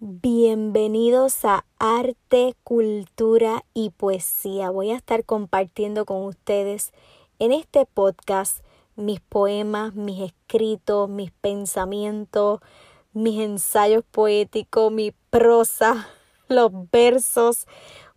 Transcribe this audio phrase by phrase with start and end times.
[0.00, 4.70] Bienvenidos a Arte, Cultura y Poesía.
[4.70, 6.92] Voy a estar compartiendo con ustedes
[7.40, 8.60] en este podcast
[8.94, 12.60] mis poemas, mis escritos, mis pensamientos,
[13.12, 16.06] mis ensayos poéticos, mi prosa,
[16.48, 17.66] los versos.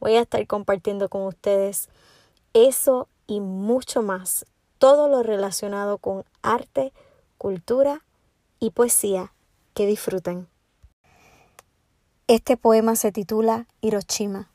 [0.00, 1.90] Voy a estar compartiendo con ustedes
[2.54, 4.46] eso y mucho más.
[4.78, 6.92] Todo lo relacionado con arte,
[7.36, 8.02] cultura
[8.58, 9.32] y poesía.
[9.74, 10.48] Que disfruten.
[12.30, 14.50] Este poema se titula Hiroshima.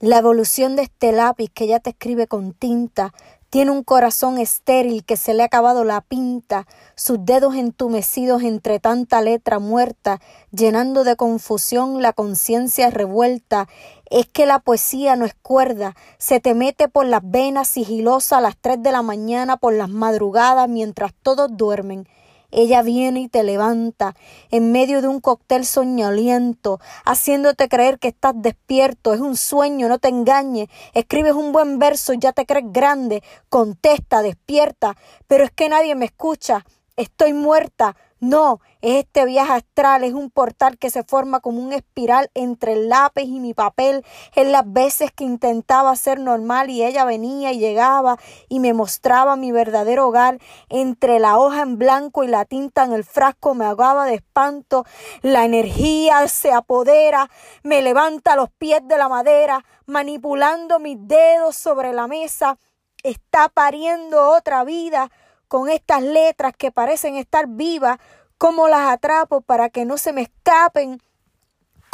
[0.00, 3.14] La evolución de este lápiz que ya te escribe con tinta
[3.50, 6.66] tiene un corazón estéril que se le ha acabado la pinta,
[6.96, 10.20] sus dedos entumecidos entre tanta letra muerta,
[10.50, 13.68] llenando de confusión la conciencia revuelta.
[14.10, 18.40] Es que la poesía no es cuerda, se te mete por las venas sigilosa a
[18.40, 22.08] las tres de la mañana por las madrugadas mientras todos duermen
[22.50, 24.14] ella viene y te levanta
[24.50, 29.12] en medio de un cóctel soñoliento, haciéndote creer que estás despierto.
[29.12, 30.68] Es un sueño, no te engañes.
[30.94, 33.22] Escribes un buen verso y ya te crees grande.
[33.48, 34.96] Contesta, despierta.
[35.26, 36.64] Pero es que nadie me escucha.
[36.96, 37.96] Estoy muerta.
[38.18, 42.88] No, este viaje astral es un portal que se forma como un espiral entre el
[42.88, 44.06] lápiz y mi papel.
[44.34, 48.16] En las veces que intentaba ser normal y ella venía y llegaba
[48.48, 50.38] y me mostraba mi verdadero hogar.
[50.70, 54.86] Entre la hoja en blanco y la tinta en el frasco me ahogaba de espanto.
[55.20, 57.28] La energía se apodera,
[57.62, 62.56] me levanta los pies de la madera, manipulando mis dedos sobre la mesa.
[63.02, 65.10] Está pariendo otra vida
[65.48, 67.98] con estas letras que parecen estar vivas,
[68.38, 71.00] cómo las atrapo para que no se me escapen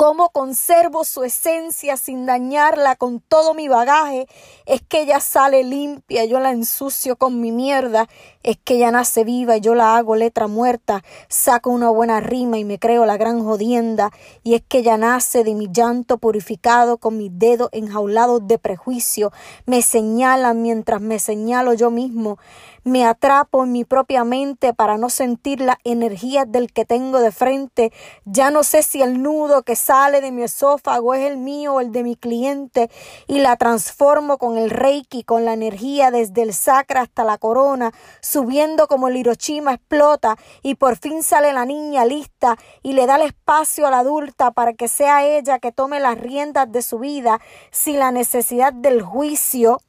[0.02, 4.26] cómo conservo su esencia sin dañarla con todo mi bagaje,
[4.66, 8.08] es que ella sale limpia, yo la ensucio con mi mierda,
[8.42, 12.58] es que ella nace viva y yo la hago letra muerta, saco una buena rima
[12.58, 14.10] y me creo la gran jodienda,
[14.42, 19.30] y es que ella nace de mi llanto purificado con mis dedos enjaulados de prejuicio,
[19.66, 22.38] me señala mientras me señalo yo mismo,
[22.84, 27.32] me atrapo en mi propia mente para no sentir la energía del que tengo de
[27.32, 27.92] frente,
[28.24, 31.80] ya no sé si el nudo que sale de mi esófago es el mío o
[31.80, 32.90] el de mi cliente,
[33.26, 37.92] y la transformo con el reiki, con la energía desde el sacra hasta la corona,
[38.20, 43.16] subiendo como el Hiroshima explota, y por fin sale la niña lista y le da
[43.16, 46.98] el espacio a la adulta para que sea ella que tome las riendas de su
[46.98, 47.40] vida,
[47.70, 49.80] sin la necesidad del juicio,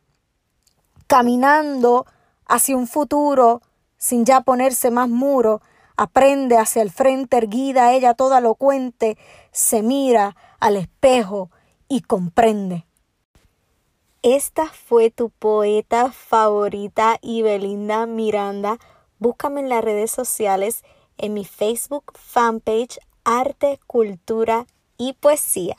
[1.08, 2.06] caminando
[2.54, 3.64] hacia un futuro
[3.98, 5.62] sin ya ponerse más muro,
[5.98, 9.18] aprende hacia el frente erguida, ella toda lo cuente,
[9.52, 11.50] se mira al espejo
[11.88, 12.86] y comprende.
[14.22, 18.78] Esta fue tu poeta favorita, Belinda Miranda.
[19.18, 20.84] Búscame en las redes sociales,
[21.18, 24.68] en mi Facebook fanpage Arte, Cultura
[25.00, 25.78] y Poesía.